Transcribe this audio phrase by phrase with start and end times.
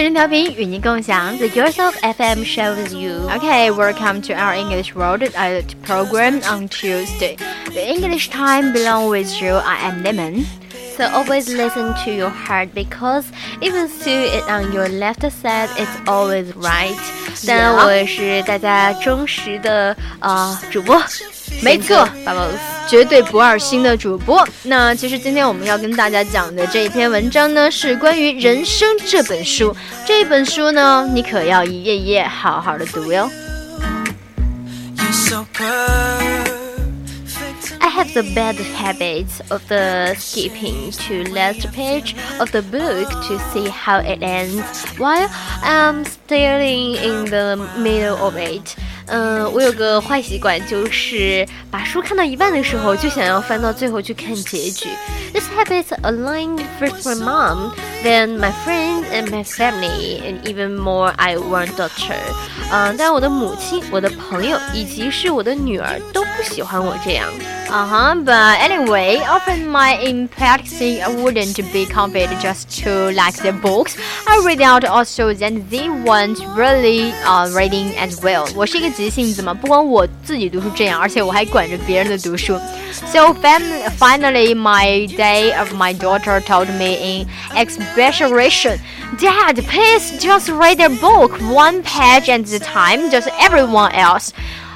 [0.00, 3.28] 青春调频与您共享，The Yourself FM shows you.
[3.30, 7.36] Okay, welcome to our English World uh, program on Tuesday.
[7.72, 9.54] The English time belong with you.
[9.54, 10.44] I am Lemon.
[10.96, 13.30] So always listen to your heart because
[13.62, 16.96] even see it on your left side, it's always right.
[17.47, 21.01] 当然，我是大家忠实的啊、呃、主播。
[21.61, 24.47] 没错，Bubbles，绝对不二星的主播。
[24.63, 29.75] 那其实今天我们要跟大家讲的这一篇文章呢，是关于人生这本书。
[30.05, 33.29] 这本书呢，你可要一页一页好好的读哟。
[34.97, 36.50] I
[38.00, 43.68] have the bad habit of the skipping to last page of the book to see
[43.68, 45.28] how it ends while
[45.62, 48.76] I'm staring in the middle of it.
[49.08, 54.88] 嗯，我有个坏习惯，就是把书看到一半的时候，就想要翻到最后去看结局。
[55.32, 61.36] This habit aligned first my mom, then my friends and my family, and even more I
[61.36, 62.16] one daughter.
[62.72, 67.28] 嗯，但我的母亲、我的朋友以及是我的女儿都不喜欢我这样。
[67.70, 73.96] Uh huh, but anyway, often my impracticing wouldn't be compared just to like the books.
[74.24, 78.48] I read out also and they want really uh reading as well.
[78.54, 82.56] 我是一个急性子嘛，不光我自己读书这样，而且我还管着别人的读书。
[82.92, 88.78] So finally, my day of my daughter told me in exasperation,
[89.18, 94.30] Dad, please just read a book one page at a time, just everyone else.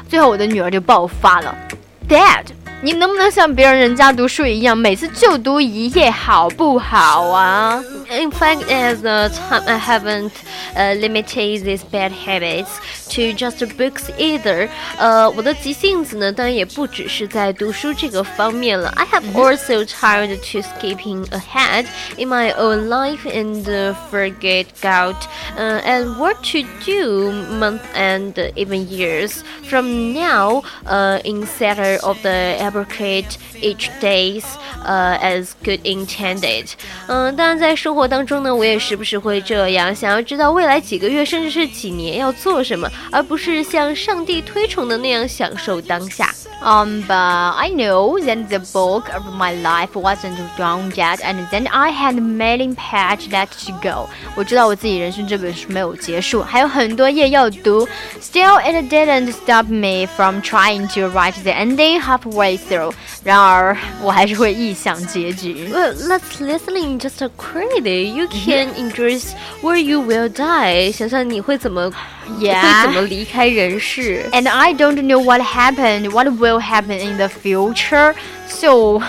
[0.08, 1.54] 最后我的女儿就爆发了，
[2.08, 2.46] Dad。
[2.82, 7.82] 你能不能像别人人家读书一样，每次就读一页，好不好啊？
[8.10, 10.32] In fact, at the time, I haven't
[10.74, 12.68] uh, limited these bad habits
[13.10, 14.68] to just books either.
[14.96, 18.92] 呃，我的急性子呢，当然也不只是在读书这个方面了。
[18.96, 21.86] I have also tried to skipping ahead
[22.16, 25.16] in my own life and forget out
[25.56, 30.62] uh, and what to do month and even years from now.
[30.86, 34.44] Uh, instead of the abrogate each days,
[34.84, 36.70] uh, as good intended.
[37.06, 46.34] 嗯，当然在生活当中呢，我也时不时会这样，想要知道未来几个月甚至是几年要做什么，而不是像上帝推崇的那样享受当下。
[46.62, 51.90] Um, but I know that the book of my life wasn't done yet, and then I
[51.90, 54.10] had many pages left to go.
[54.34, 57.88] 我知道我自己人生这本书没有结束，还有很多页要读。
[58.20, 62.92] Still, it didn't stop me from trying to write the ending halfway through.
[63.24, 65.68] 然而，我还是会臆想结局。
[65.72, 68.12] Well, let's listening just a crazy.
[68.12, 69.32] You can increase
[69.62, 70.92] where you will die.
[70.92, 71.90] 想想你会怎么
[72.38, 72.62] Yeah.
[72.62, 74.24] 会怎么离开人世。
[74.32, 78.14] And I don't know what happened, what will happen in the future.
[78.48, 79.02] So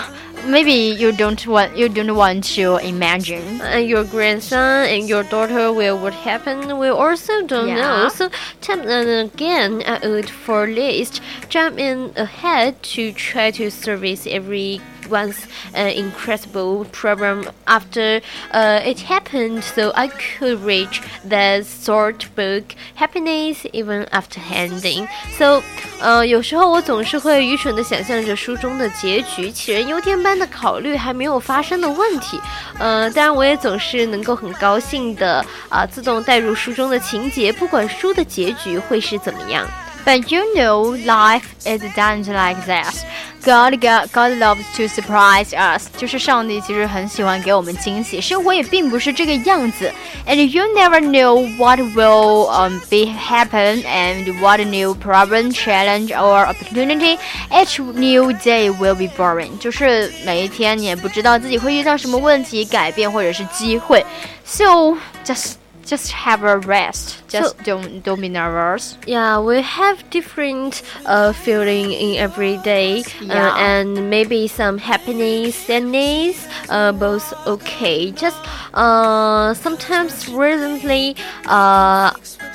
[0.47, 3.61] maybe you don't want you don't want to imagine.
[3.61, 6.77] And your grandson and your daughter will what happen.
[6.77, 7.75] We also don't Yeah.
[7.81, 8.09] know.
[8.09, 8.29] So
[8.61, 13.69] time and uh, again, I would for least jump in ahead uh, to try to
[13.69, 18.20] service every one's uh, incredible problem after
[18.52, 25.08] uh, it happened so I could reach the short book happiness even after ending.
[25.36, 25.62] So，
[26.00, 32.40] 呃，有时候我总是会愚蠢的想象着书中的结局，杞人忧天般的考虑还没有发生的问题。
[32.78, 39.66] 呃，当然我也总是能够很高兴的啊、自动带入书中的情节，不管书的结局会是怎么样。
[40.04, 43.04] But you know, life is done like this.
[43.46, 45.88] God, God, God loves to surprise us.
[45.96, 49.92] 就是上帝其实很喜欢给我们惊喜，生活也并不是这个样子。
[50.26, 57.18] And you never know what will um be happen and what new problem, challenge or opportunity.
[57.50, 59.58] Each new day will be boring.
[59.58, 64.04] 就是每一天你也不知道自己会遇到什么问题、改变或者是机会。
[64.44, 65.54] So just
[65.87, 67.23] just have a rest.
[67.29, 68.97] Just don't don't be nervous.
[69.07, 73.55] Yeah, we have different uh feeling in every day, Yeah.
[73.55, 78.11] uh, and maybe some happiness, sadness, uh, both okay.
[78.11, 78.37] Just
[78.73, 81.15] uh sometimes recently
[81.47, 82.11] uh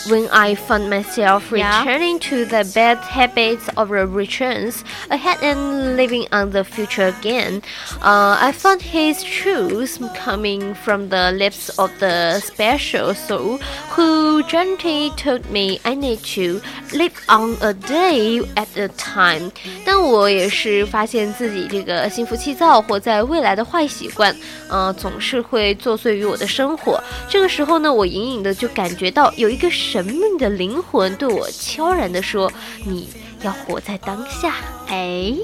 [0.07, 1.80] when I found myself Yeah.
[1.80, 7.62] returning to the bad habits of the returns ahead and living on the future again,
[8.01, 13.59] uh, I found his truth coming from the lips of the special soul
[13.95, 16.62] who gently told me I need to
[16.94, 19.51] live on a day at a time.
[19.86, 24.36] 但我也是发现自己这个心浮气躁，活在未来的坏习惯，
[24.69, 27.01] 嗯、总是会作祟于我的生活。
[27.30, 32.51] 这个时候呢，我隐隐的就感觉到有一个 神秘的灵魂对我悄然地说：“
[32.86, 33.09] 你
[33.42, 34.54] 要活在当下。
[34.89, 35.38] A.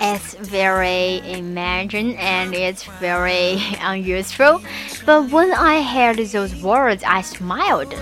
[0.00, 4.60] It's very imagined and it's very unuseful.
[5.06, 7.94] But when I heard those words, I smiled.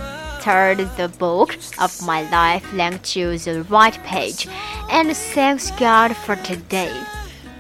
[0.43, 4.49] Turned the book of my life length to the right page,
[4.89, 6.93] and thanks God for today.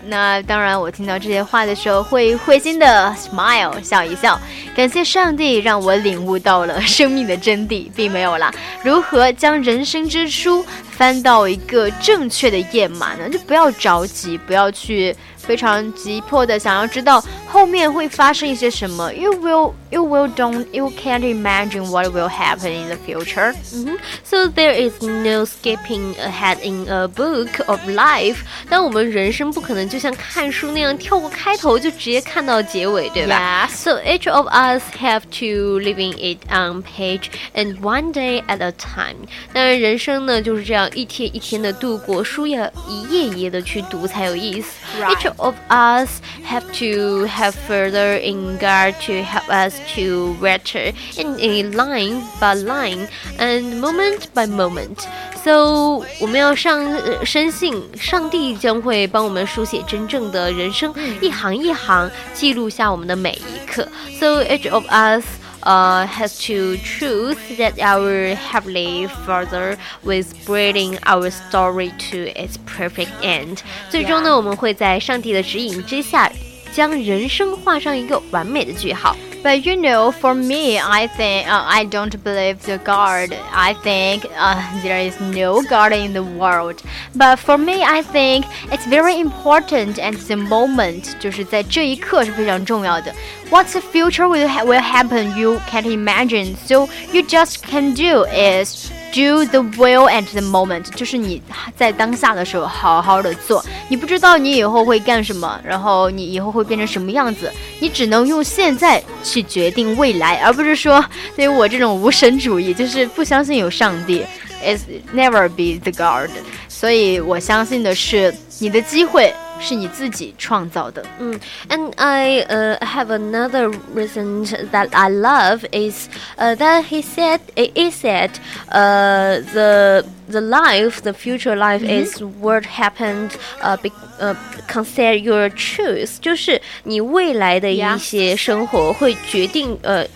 [0.07, 4.40] 那当然，我听到这些话的时候会会心的 smile 笑一笑，
[4.75, 8.54] 感谢上帝让我领悟到了生命的真谛，并没有啦。
[8.84, 13.28] 如何将人生之书翻到一个正确的页码呢？
[13.30, 19.12] 就不要着急，不要去非常急迫的想要知道后面会发生一些什么。
[19.14, 23.55] You will, you will don't, you can't imagine what will happen in the future.
[23.75, 28.38] 嗯哼，So there is no skipping ahead in a book of life。
[28.69, 33.75] 但我们人生不可能就像看书那样跳过开头就直接看到结尾，对吧 Yes.
[33.75, 38.73] So each of us have to living it on page and one day at a
[38.73, 39.26] time。
[39.52, 44.69] 当然，人生呢就是这样一天一天的度过，书要一页一页的去读才有意思。
[45.00, 45.17] Right.
[45.17, 51.38] Each of us have to have further in God to help us to better in
[51.41, 53.08] a line by line
[53.38, 55.06] and moment by moment.
[55.43, 63.88] So 我们要上呃深信，上帝将会帮我们书写真正的人生，一行一行记录下我们的每一刻。
[64.19, 65.25] So each of us.
[65.64, 73.11] Uh, has to choose that our heavenly Father was bringing our story to its perfect
[73.20, 73.58] end.
[73.91, 76.32] 最终呢，我们会在上帝的指引之下，
[76.73, 79.14] 将人生画上一个完美的句号。
[79.43, 83.35] But you know, for me, I think uh, I don't believe the God.
[83.50, 86.82] I think uh, there is no God in the world.
[87.17, 91.19] But for me, I think it's very important at the moment.
[91.19, 93.14] 就是在这一刻是非常重要的。
[93.50, 96.56] What's the future will ha will happen, you can't imagine.
[96.68, 101.42] So you just can do is do the will at the moment，就是你
[101.77, 103.63] 在当下的时候好好的做。
[103.88, 107.50] 你不知道你以后会干什么，然后你以后会变成什么样子，
[107.80, 111.03] 你只能用现在去决定未来，而不是说
[111.36, 114.25] 对于我这种无神主义，就是不相信有上帝
[114.62, 114.81] ，is
[115.13, 116.30] never be the God。
[116.68, 121.05] 所以我相信的是，你的机会是你自己创造的。
[121.20, 121.38] Mm.
[121.69, 126.08] And I uh, have another reason that I love is
[126.38, 128.31] uh, that he said it is said
[128.69, 134.35] uh, the the life the future life is what happened uh, be, uh,
[134.69, 137.99] consider your choice 就是你未来的一 Yeah.
[137.99, 140.06] 些生活会决定呃。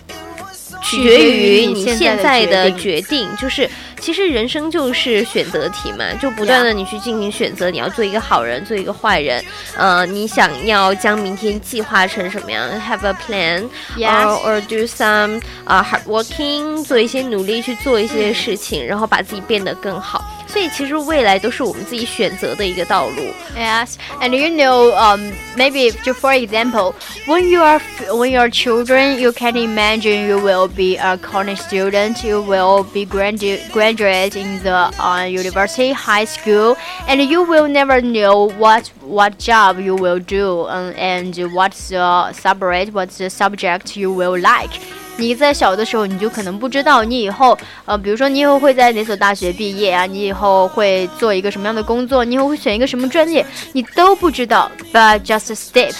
[0.83, 3.67] 取取决决于你于你现在的现在的决定决定，就是
[4.00, 9.44] 其实人生就是选择题嘛，就不断的你去进行选择，你要做一个好人，做一个坏人，
[9.76, 14.26] 呃，你想要将明天计划成什么样？Have a plan，Yes.
[14.26, 20.24] or or do some 啊、hard working，做一些努力去做一些事情，然后把自己变得更好。
[20.49, 23.21] 所以其实未来都是我们自己选择的一个道路。
[23.57, 26.93] Yes, and you know, um, maybe to, for example,
[27.25, 31.17] when you are f- when you are children, you can imagine you will be a
[31.17, 36.77] college student, you will be gradu- graduate in the uh, university, high school,
[37.07, 42.31] and you will never know what what job you will do um, and what's the
[42.33, 44.71] subject, what's the subject you will like.
[45.20, 54.72] 你在小的时候，你就可能不知道你以后，呃，比如说你以后会在哪所大学毕业啊，你以后会做一个什么样的工作，你以后会选一个什么专业，你都不知道。
[54.92, 55.92] But just step,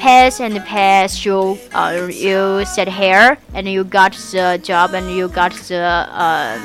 [0.00, 5.28] pass and pass, you, uh, you sat here and you got the job and you
[5.28, 6.56] got the, uh,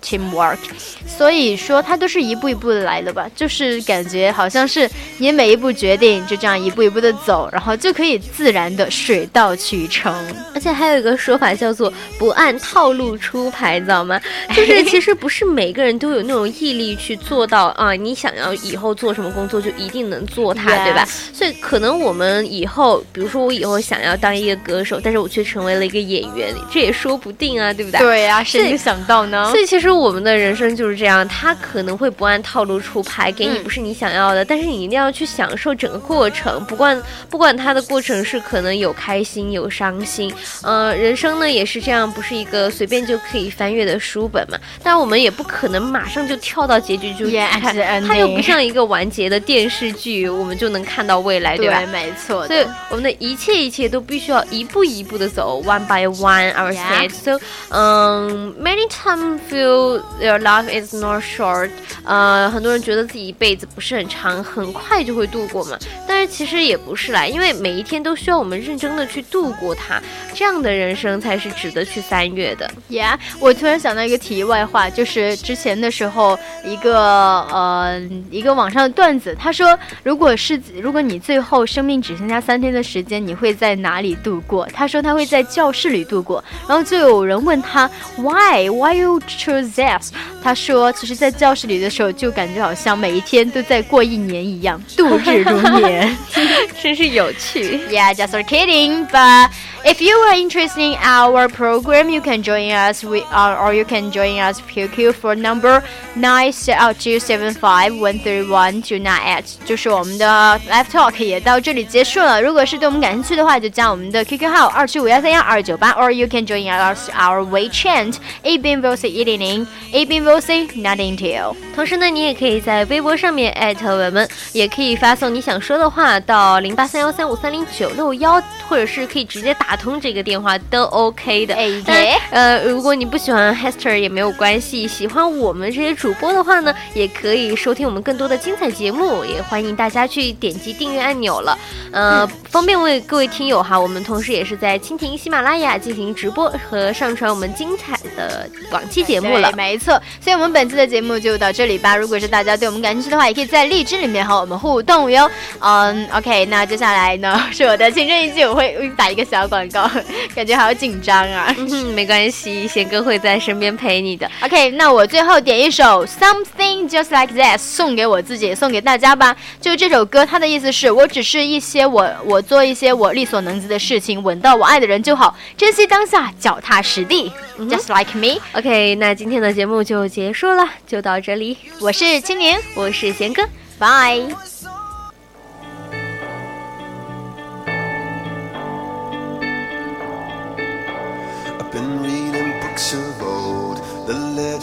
[0.00, 0.58] teamwork。
[1.06, 4.88] 所以说，它都是一步一步的来的吧，就是感觉好像是
[5.18, 10.14] 你每一步决定就这样一步一步的走，然后就可以自然的水到渠成。
[10.54, 14.20] 而且还有一个说法叫做“不按套路出牌”，知道吗？
[14.54, 21.04] 就是其实不是每个人都有那种毅力去做到啊，你想要以后做什么工作就一定能做它对吧？
[21.32, 27.98] 所以可能我们以后，比如说我以后想要当一个歌手，但是我却成为了一个演员，这也说不定啊，对不对？
[28.00, 29.58] 对呀、谁能想到呢所？
[29.58, 40.30] 以其实实我们的人生就是这样，他可能会不按套路出牌，给你不是你想要的，但是你一定要去享受整个过程，不管不管他的过程是可能有开心有伤心，
[40.62, 51.82] 呃，人生呢也是这样，不是一个随便就可以翻阅的书本嘛，但我们也不可能马上就跳到结局就去 Yes, 看它又不像一个完结的电视剧，我们就能看到未来，对吧？
[51.92, 57.16] 没错所以我们的一切一切都必须要一步一步的走，one by one our steps.
[57.22, 61.70] So, um, many times feel their life is not short.
[62.04, 65.78] 呃，很多人觉得自己一辈子不是很长，很快就会度过嘛。
[66.06, 70.00] 但是其实也不是啦，因为每一天都需要我们认真的去度过它，
[70.34, 72.70] 这样的人生才是值得去翻阅的。
[72.90, 77.98] Yeah，我突然想到一个题外话，就是之前的时候，一个呃
[78.30, 84.68] 一个网上的段子，他说，如果是如果你最后生命只剩下三天的时间，你会在哪里度过？
[84.74, 90.02] 他说他会在教室里度过，然后就有人问他 Why Why you choose that？
[90.42, 96.16] 他说，其实，在教室里的时候，就感觉好像每一天都在过一年一样，度日如年。
[96.82, 97.78] 真是有趣。
[97.90, 99.06] Yeah, just for kidding.
[99.08, 99.50] But
[99.84, 103.03] if you are interested in our program, you can join us.
[103.03, 105.81] We uh, or you can join us QQ for number
[106.15, 109.45] nine two seven five one three one two nine eight。
[109.65, 112.41] 就是我们的 live talk 也到这里结束了。
[112.41, 120.19] 如果是对我们感兴趣的话，就加我们的 QQ 号二七五幺三幺二九八，or you can join us our WeChat A B V C 一零零 A B
[120.19, 121.55] V C nothing till。
[121.73, 131.54] 同时呢，你也可以在微博上面艾特我们，也可以发送你想说的话到零八三幺三五三零九六幺，或者是可以直接打通这个电话都 OK 的。
[131.84, 141.58] 当然呃，如果你不喜欢 Hester 也没有关系，喜欢我们这些主播的话呢，也可以收听我们更多的精彩节目，也欢迎大家去点击订阅按钮了。
[141.92, 149.52] 呃，方便为各位听友哈，我们同时也是在蜻蜓、喜马拉雅进行直播和上传我们精彩的往期节目了。
[149.56, 150.00] 没错。
[150.20, 151.96] 所以我们本期的节目就到这里吧。
[151.96, 155.30] 如果是大家对我们感兴趣的话，也可以在荔枝里面和我们互动哟。
[155.60, 159.90] 嗯，OK，那接下来呢 是我的青春一季，我会打一个小广告，
[160.34, 161.54] 感觉好紧张啊。
[161.58, 164.28] 嗯，没关系，贤哥会在身边陪你的。
[164.42, 169.36] OK，那我最后点一首 Something Just Like That 送给我自己，送给大家吧。
[169.60, 177.30] 就这首歌，它的意思是我只是一些我我做一些我力所能及的事情，吻到我爱的人就好，珍惜当下，脚踏实地。
[177.58, 181.58] Just like me，OK，那今天的节目就结束了，就到这里。
[181.80, 183.42] 我是青年我是贤哥
[183.78, 184.69] ，，Bye。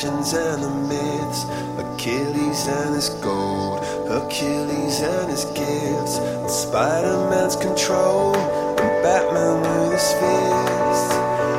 [0.08, 1.46] Legends and the myths,
[1.78, 10.12] Achilles and his gold, Hercules and his gifts, and Spider-Man's control, and Batman with his
[10.14, 11.14] fists.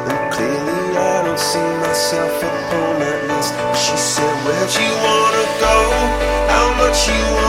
[0.09, 3.53] And clearly I don't see myself upon that list.
[3.85, 5.77] She said, Where'd you wanna go?
[6.49, 7.48] How much you wanna